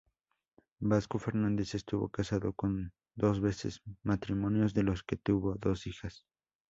[0.79, 2.55] Vasco Fernandes estuvo casado
[3.13, 6.25] dos veces, matrimonios de los que tuvo dos hijas.